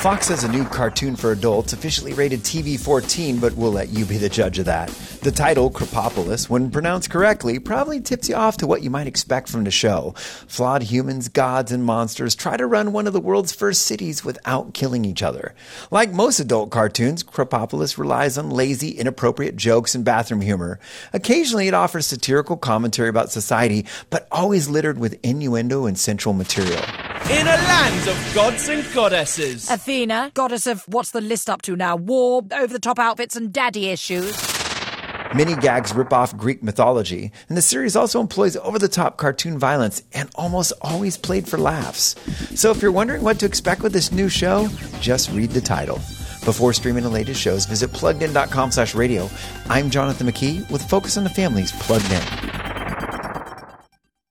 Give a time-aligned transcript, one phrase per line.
[0.00, 4.06] Fox has a new cartoon for adults, officially rated TV 14, but we'll let you
[4.06, 4.88] be the judge of that.
[5.20, 9.50] The title, Krapopolis, when pronounced correctly, probably tips you off to what you might expect
[9.50, 10.14] from the show.
[10.48, 14.72] Flawed humans, gods, and monsters try to run one of the world's first cities without
[14.72, 15.54] killing each other.
[15.90, 20.80] Like most adult cartoons, Krapopolis relies on lazy, inappropriate jokes and bathroom humor.
[21.12, 26.80] Occasionally, it offers satirical commentary about society, but always littered with innuendo and sensual material.
[27.28, 29.70] In a land of gods and goddesses.
[29.70, 31.94] Athena, goddess of what's the list up to now?
[31.96, 34.36] War, over the top outfits, and daddy issues.
[35.32, 39.58] Many gags rip off Greek mythology, and the series also employs over the top cartoon
[39.58, 42.16] violence and almost always played for laughs.
[42.58, 44.66] So if you're wondering what to expect with this new show,
[45.00, 45.96] just read the title.
[46.44, 49.28] Before streaming the latest shows, visit pluggedin.com slash radio.
[49.68, 52.59] I'm Jonathan McKee with Focus on the Family's Plugged In.